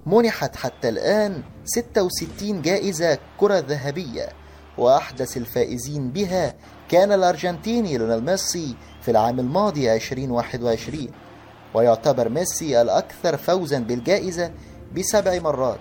[0.05, 4.29] منحت حتى الآن 66 جائزة كرة ذهبية
[4.77, 6.53] وأحدث الفائزين بها
[6.89, 11.07] كان الأرجنتيني ليونيل ميسي في العام الماضي 2021
[11.73, 14.51] ويعتبر ميسي الأكثر فوزا بالجائزة
[14.97, 15.79] بسبع مرات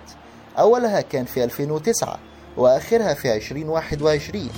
[0.59, 2.19] أولها كان في 2009
[2.57, 4.49] وآخرها في 2021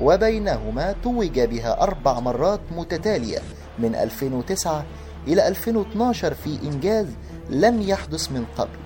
[0.00, 3.38] وبينهما توج بها أربع مرات متتالية
[3.78, 4.84] من 2009
[5.26, 7.06] إلى 2012 في إنجاز
[7.50, 8.78] لم يحدث من قبل.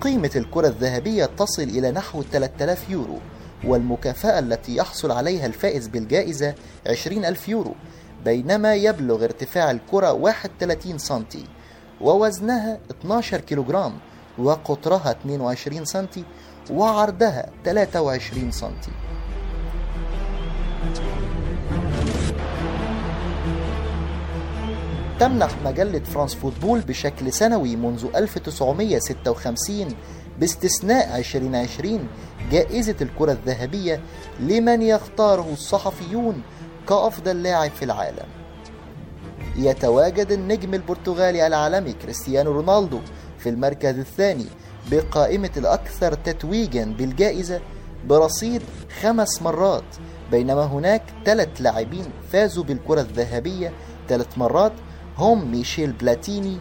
[0.00, 3.18] قيمة الكرة الذهبية تصل إلى نحو 3000 يورو
[3.64, 6.54] والمكافأة التي يحصل عليها الفائز بالجائزة
[6.86, 7.74] 20 ألف يورو
[8.24, 11.44] بينما يبلغ ارتفاع الكرة 31 سنتي
[12.00, 13.92] ووزنها 12 كيلوغرام
[14.38, 16.24] وقطرها 22 سنتي
[16.70, 18.90] وعرضها 23 سنتي.
[25.20, 29.94] تمنح مجلة فرانس فوتبول بشكل سنوي منذ 1956
[30.40, 32.08] باستثناء 2020
[32.50, 34.00] جائزة الكرة الذهبية
[34.40, 36.42] لمن يختاره الصحفيون
[36.88, 38.26] كأفضل لاعب في العالم.
[39.56, 43.00] يتواجد النجم البرتغالي العالمي كريستيانو رونالدو
[43.38, 44.46] في المركز الثاني
[44.90, 47.60] بقائمة الأكثر تتويجا بالجائزة
[48.06, 48.62] برصيد
[49.00, 49.84] خمس مرات
[50.30, 53.72] بينما هناك ثلاث لاعبين فازوا بالكرة الذهبية
[54.08, 54.72] ثلاث مرات
[55.18, 56.58] هم ميشيل بلاتيني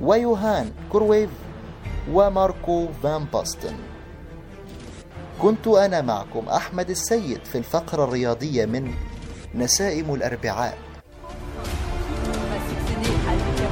[0.00, 1.30] ويوهان كرويف
[2.12, 3.74] وماركو فان باستن.
[5.42, 8.90] كنت أنا معكم أحمد السيد في الفقرة الرياضية من
[9.58, 10.78] نسائم الأربعاء.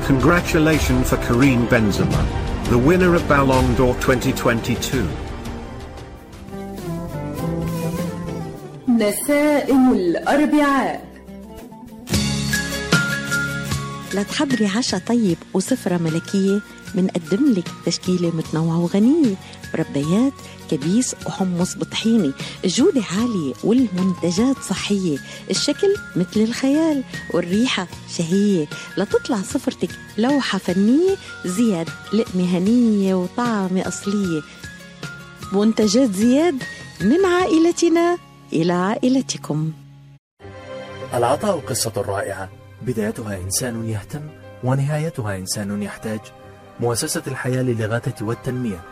[0.07, 2.23] Congratulations for Karim Benzema,
[2.71, 5.09] the winner of Ballon d'Or 2022.
[8.89, 11.13] نسائم الأربعاء.
[14.15, 16.61] لتحضري عشاء طيب وسفرة ملكية
[16.95, 19.35] منقدم لك تشكيلة متنوعة وغنية.
[19.75, 20.33] مربيات
[20.73, 22.33] كبيس وحمص بطحيني
[22.65, 25.19] الجودة عالية والمنتجات صحية.
[25.51, 27.05] الشكل مثل الخيال
[27.35, 28.67] والريحة شهية.
[28.99, 34.43] لتطلع سفرتك لوحة فنية زياد لقمة هنية وطعمة أصلية.
[35.53, 36.63] منتجات زياد
[37.01, 38.19] من عائلتنا
[38.53, 39.73] إلى عائلتكم.
[41.15, 42.51] العطاء قصة رائعة.
[42.83, 44.23] بدايتها إنسان يهتم
[44.65, 46.21] ونهايتها إنسان يحتاج.
[46.81, 48.92] مؤسسة الحياة للإغاثة والتنمية.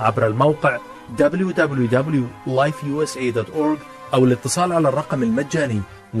[0.00, 0.78] عبر الموقع
[1.18, 3.78] www.lifeusa.org
[4.14, 5.80] أو الاتصال على الرقم المجاني
[6.18, 6.20] 1-800-827-3543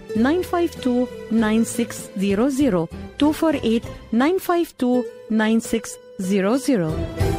[0.15, 2.87] 952 9600
[3.17, 7.30] 248 952 9600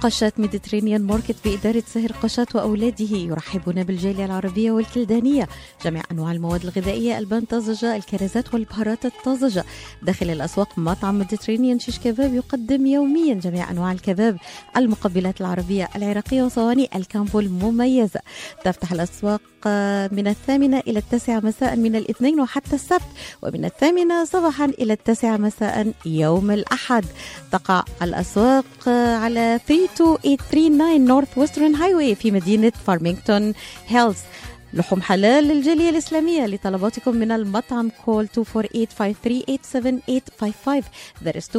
[0.00, 5.48] قشات Mediterranean Market بإدارة سهر قشات وأولاده يرحبون بالجالية العربية والكلدانية.
[5.84, 9.64] جميع أنواع المواد الغذائية البان طازجة الكرزات والبهارات الطازجة.
[10.02, 14.38] داخل الأسواق مطعم Mediterranean شيش كباب يقدم يوميا جميع أنواع الكباب.
[14.76, 18.20] المقبلات العربية العراقية وصواني ال combo المميزة
[18.64, 19.40] تفتح الأسواق
[20.12, 23.02] من الثامنة إلى التاسعة مساء من الاثنين وحتى السبت
[23.42, 27.04] ومن الثامنة صباحا إلى التاسعة مساء يوم الأحد.
[27.52, 33.54] تقع الأسواق على 32839 Northwestern Highway في مدينة فارمينغتون
[33.88, 34.16] هيلز
[34.74, 38.32] لحوم حلال للجالية الإسلامية لطلباتكم من المطعم call 248-538-7855
[41.24, 41.52] that is 248-538-7855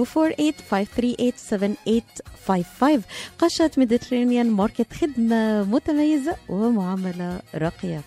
[3.39, 8.01] قشة Mediterranean Market خدمة متميزة ومعاملة راقية.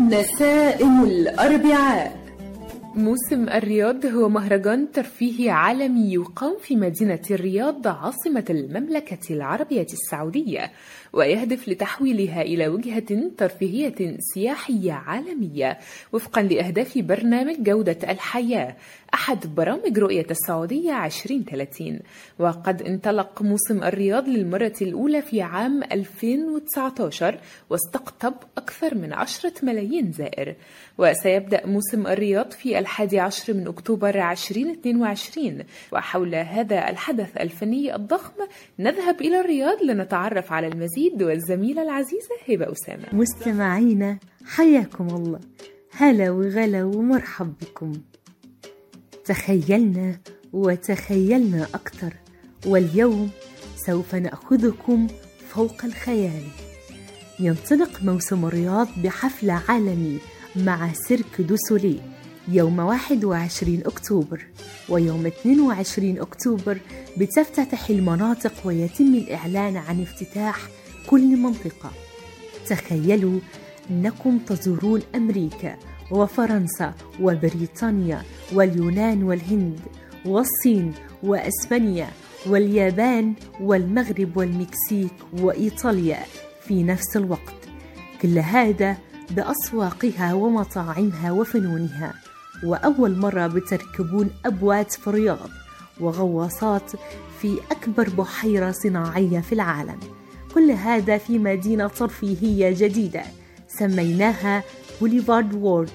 [0.00, 2.24] نسائم الأربعاء.
[2.96, 10.72] موسم الرياض هو مهرجان ترفيهي عالمي يقام في مدينة الرياض عاصمة المملكة العربية السعودية.
[11.14, 15.78] ويهدف لتحويلها إلى وجهة ترفيهية سياحية عالمية
[16.12, 18.76] وفقا لأهداف برنامج جودة الحياة
[19.14, 21.98] أحد برامج رؤية السعودية 2030
[22.38, 27.38] وقد انطلق موسم الرياض للمرة الأولى في عام 2019
[27.70, 30.54] واستقطب أكثر من عشرة ملايين زائر.
[30.98, 35.62] وسيبدأ موسم الرياض في الحادي عشر من أكتوبر 2022
[35.92, 38.32] وحول هذا الحدث الفني الضخم
[38.78, 43.04] نذهب إلى الرياض لنتعرف على المزيد والزميلة العزيزة هبة أسامة.
[43.12, 45.40] مستمعينا حياكم الله.
[45.96, 47.92] هلا وغلا ومرحب بكم.
[49.24, 50.18] تخيلنا
[50.52, 52.12] وتخيلنا أكثر
[52.66, 53.30] واليوم
[53.86, 55.06] سوف نأخذكم
[55.48, 56.42] فوق الخيال.
[57.40, 60.18] ينطلق موسم الرياض بحفل عالمي
[60.56, 62.00] مع سيرك دو سولي
[62.48, 64.46] يوم 21 أكتوبر
[64.88, 66.78] ويوم 22 أكتوبر
[67.16, 70.56] بتفتتح المناطق ويتم الإعلان عن افتتاح
[71.06, 71.90] كل منطقة.
[72.66, 73.40] تخيلوا
[73.90, 75.76] أنكم تزورون أمريكا
[76.10, 79.80] وفرنسا وبريطانيا واليونان والهند
[80.26, 80.92] والصين
[81.22, 82.08] وإسبانيا
[82.46, 86.18] واليابان والمغرب والمكسيك وإيطاليا
[86.66, 87.54] في نفس الوقت.
[88.22, 88.96] كل هذا
[89.30, 92.14] بأسواقها ومطاعمها وفنونها.
[92.64, 95.48] وأول مرة بتركبون أبوات في الرياض
[96.00, 96.92] وغواصات
[97.40, 99.98] في أكبر بحيرة صناعية في العالم.
[100.54, 103.22] كل هذا في مدينة ترفيهيه جديدة
[103.68, 104.62] سميناها
[105.00, 105.90] بوليفارد وورد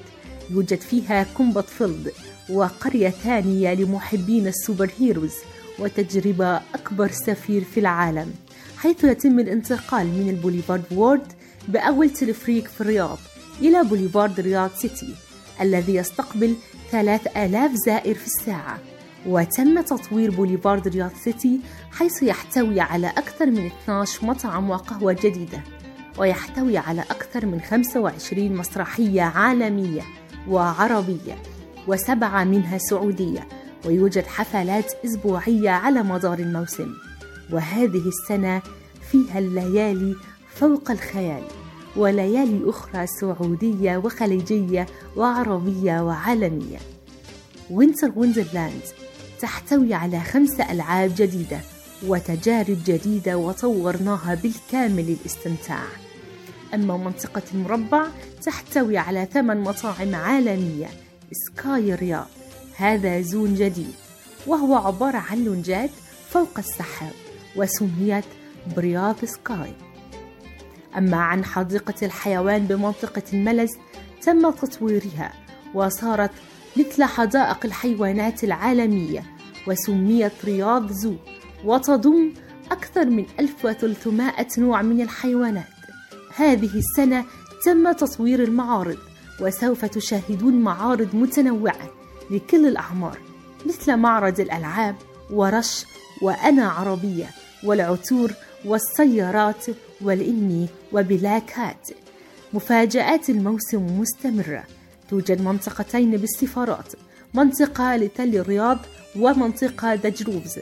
[0.50, 2.12] يوجد فيها Combat Field
[2.50, 5.34] وقرية ثانية لمحبين ال superheroes
[5.80, 8.34] وتجربة أكبر sphere في العالم.
[8.78, 11.34] حيث يتم الانتقال من ال Boulevard World
[11.68, 13.18] بأول تلفريك في الرياض
[13.62, 15.16] إلى Boulevard Riyadh City
[15.62, 16.56] الذي يستقبل
[16.92, 18.80] 3000 زائر في الساعة.
[19.28, 21.60] وتم تطوير Boulevard Riyadh City
[21.92, 25.64] حيث يحتوي على أكثر من 12 مطعم وقهوة جديدة
[26.18, 30.02] ويحتوي على أكثر من 25 مسرحية عالمية
[30.48, 31.36] وعربية
[31.88, 33.48] وسبعة منها سعودية
[33.86, 36.94] ويوجد حفلات أسبوعية على مدار الموسم.
[37.52, 38.62] وهذه السنة
[39.12, 40.16] فيها الليالي
[40.56, 41.44] فوق الخيال
[41.96, 46.78] وليالي أخرى سعودية وخليجية وعربية وعالمية.
[47.72, 48.82] Winter Wonderland
[49.40, 51.60] تحتوي على خمس ألعاب جديدة
[52.08, 55.84] وتجارب جديدة وطورناها بالكامل للاستمتاع.
[56.74, 58.08] أما منطقة المربع
[58.44, 60.88] تحتوي على ثمان مطاعم عالمية
[61.32, 62.28] Sky Riyadh
[62.76, 63.94] هذا zone جديد
[64.48, 65.90] وهو عبارة عن لونجات
[66.30, 67.14] فوق السحاب
[67.56, 68.26] وسميت
[68.76, 69.74] ب Riyadh Sky.
[70.98, 73.72] أما عن حديقة الحيوان بمنطقة الملز
[74.22, 75.34] تم تطويرها
[75.74, 76.32] وصارت
[76.78, 79.24] مثل حدائق الحيوانات العالمية
[79.68, 81.16] وسميت رياض زو
[81.66, 82.34] وتضم
[82.72, 85.64] أكثر من 1300 نوع من الحيوانات.
[86.36, 87.26] هذه السنة
[87.66, 88.98] تم تطوير المعارض
[89.42, 91.90] وسوف تشاهدون معارض متنوعة
[92.32, 93.18] لكل الأعمار
[93.66, 94.96] مثل معرض الألعاب
[95.32, 95.86] ورش
[96.22, 97.30] وأنا عربية
[97.64, 98.32] والعطور
[98.66, 99.66] والسيارات
[100.02, 101.90] والإنمي وبلاك هات.
[102.54, 104.64] مفاجآت الموسم مستمرة.
[105.10, 106.94] توجد منطقتين بالسفارات
[107.34, 108.78] منطقة Little الرياض
[109.16, 110.60] ومنطقة The Groves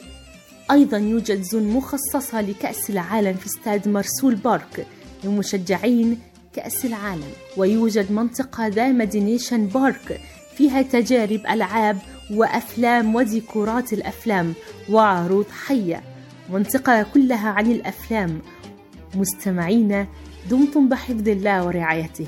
[0.71, 4.87] أيضا يوجد zone مخصصة لكأس العالم في استاد مرسول Park
[5.23, 6.19] لمشجعين
[6.53, 7.31] كأس العالم.
[7.57, 10.21] ويوجد منطقة The Imagination Park
[10.55, 11.97] فيها تجارب ألعاب
[12.31, 14.53] وأفلام وديكورات الأفلام
[14.89, 16.03] وعروض حية.
[16.49, 18.41] منطقة كلها عن الأفلام.
[19.15, 20.07] مستمعينا
[20.49, 22.27] دمتم بحفظ الله ورعايته.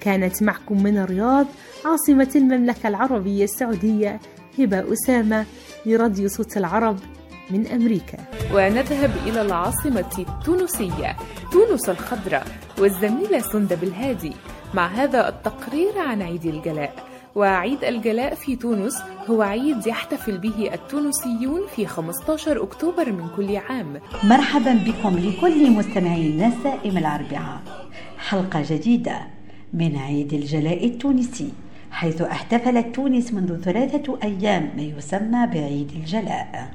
[0.00, 1.46] كانت معكم من الرياض
[1.84, 4.20] عاصمة المملكة العربية السعودية
[4.58, 5.46] هبة أسامة
[5.86, 6.98] لراديو صوت العرب
[7.50, 8.18] من أمريكا.
[8.54, 11.16] ونذهب إلى العاصمة التونسية
[11.52, 12.46] تونس الخضراء
[12.78, 14.32] والزميلة سندب الهادي.
[14.74, 16.94] مع هذا التقرير عن عيد الجلاء.
[17.34, 24.00] وعيد الجلاء في تونس هو عيد يحتفل به التونسيون في 15 أكتوبر من كل عام.
[24.24, 27.60] مرحبا بكم لكل مستمعي نسائم الأربعاء.
[28.18, 29.37] حلقة جديدة.
[29.74, 31.48] من عيد الجلاء التونسي
[31.90, 36.70] حيث احتفلت تونس منذ ثلاثة أيام ما يسمى بعيد الجلاء.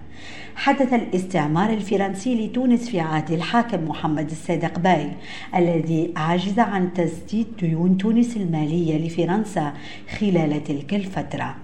[0.56, 5.12] حدث الاستعمار الفرنسي لتونس في عهد الحاكم محمد الصادق باي
[5.56, 9.74] الذي عجز عن تسديد ديون تونس المالية لفرنسا
[10.20, 11.56] خلال تلك الفترة.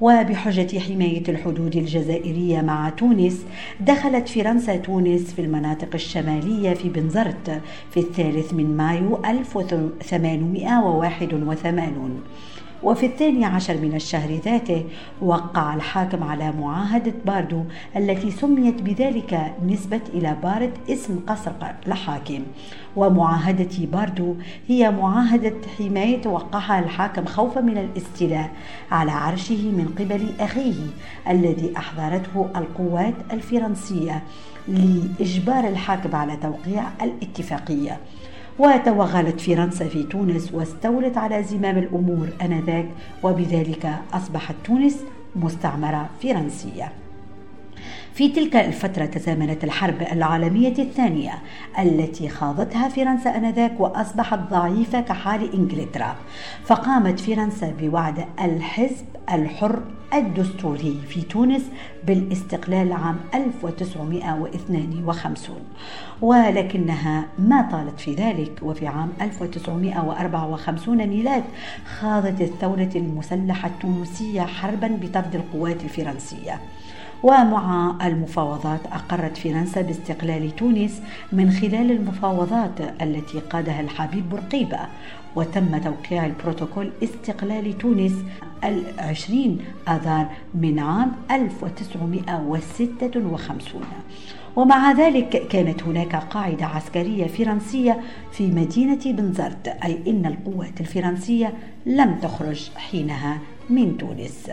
[0.00, 3.44] وبحجة حماية الحدود الجزائرية مع تونس
[3.80, 12.20] دخلت فرنسا تونس في المناطق الشمالية في بنزرت في الثالث من مايو 1881
[12.82, 14.84] وفي الثاني عشر من الشهر ذاته
[15.20, 17.64] وقع الحاكم على معاهدة باردو
[17.96, 21.52] التي سميت بذلك نسبة إلى بارد اسم قصر
[21.86, 22.42] الحاكم.
[22.96, 24.34] ومعاهدة باردو
[24.68, 28.50] هي معاهدة حماية وقعها الحاكم خوفا من الاستيلاء
[28.90, 30.86] على عرشه من قبل أخيه
[31.28, 34.22] الذي أحضرته القوات الفرنسية
[34.68, 37.98] لإجبار الحاكم على توقيع الاتفاقية.
[38.58, 42.88] وتوغلت فرنسا في تونس واستولت على زمام الأمور آنذاك
[43.22, 44.96] وبذلك أصبحت تونس
[45.36, 46.92] مستعمرة فرنسية.
[48.18, 51.32] في تلك الفترة تزامنت الحرب العالمية الثانية
[51.78, 56.16] التي خاضتها فرنسا آنذاك وأصبحت ضعيفة كحال إنجلترا.
[56.64, 59.82] فقامت فرنسا بوعد الحزب الحر
[60.14, 61.62] الدستوري في تونس
[62.06, 65.56] بالاستقلال عام 1952
[66.20, 71.44] ولكنها ما طالت في ذلك وفي عام 1954 ميلاد
[72.00, 76.60] خاضت الثورة المسلحة التونسية حربا بطرد القوات الفرنسية.
[77.22, 81.02] ومع المفاوضات أقرت فرنسا باستقلال تونس
[81.32, 84.78] من خلال المفاوضات التي قادها الحبيب بورقيبة
[85.36, 88.12] وتم توقيع البروتوكول استقلال تونس
[88.64, 89.58] العشرين
[89.88, 93.80] آذار من عام 1956
[94.56, 98.00] ومع ذلك كانت هناك قاعدة عسكرية فرنسية
[98.32, 101.52] في مدينة بنزرت أي إن القوات الفرنسية
[101.86, 103.38] لم تخرج حينها
[103.70, 104.50] من تونس.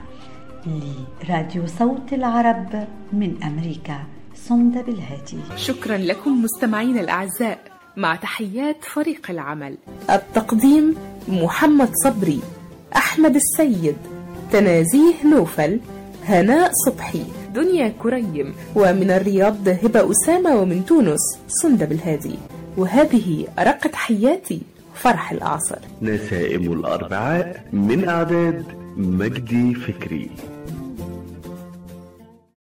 [1.23, 3.99] لراديو صوت العرب من أمريكا
[4.35, 7.68] صند بالهاتي شكرا لكم مستمعين الأعزاء.
[7.97, 9.77] مع تحيات فريق العمل.
[10.09, 10.95] التقديم
[11.27, 12.39] محمد صبري
[12.95, 13.97] أحمد السيد
[14.51, 15.79] تنازيه نوفل
[16.25, 17.23] هناء صبحي.
[17.55, 18.53] دنيا كريم.
[18.75, 22.35] ومن الرياض هبة أسامة ومن تونس صندب الهادي.
[22.77, 24.61] وهذه أرق تحياتي
[24.95, 28.63] فرح الأعصر نسائم الأربعاء من أعداد
[28.97, 30.31] مجدي فكري.